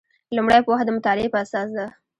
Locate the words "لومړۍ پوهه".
0.35-0.83